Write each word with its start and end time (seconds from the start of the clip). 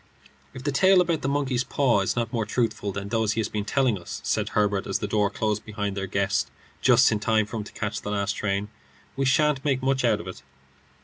"If 0.55 0.63
the 0.63 0.71
tale 0.71 0.99
about 0.99 1.21
the 1.21 1.27
monkey's 1.29 1.63
paw 1.63 1.99
is 1.99 2.15
not 2.15 2.33
more 2.33 2.43
truthful 2.43 2.91
than 2.91 3.09
those 3.09 3.33
he 3.33 3.39
has 3.39 3.49
been 3.49 3.65
telling 3.65 3.99
us," 3.99 4.19
said 4.23 4.49
Herbert, 4.49 4.87
as 4.87 4.97
the 4.97 5.05
door 5.05 5.29
closed 5.29 5.63
behind 5.63 5.95
their 5.95 6.07
guest, 6.07 6.49
just 6.81 7.11
in 7.11 7.19
time 7.19 7.45
for 7.45 7.57
him 7.57 7.63
to 7.65 7.71
catch 7.73 8.01
the 8.01 8.09
last 8.09 8.31
train, 8.35 8.69
"we 9.15 9.25
sha'nt 9.25 9.63
make 9.63 9.83
much 9.83 10.03
out 10.03 10.19
of 10.19 10.27
it." 10.27 10.41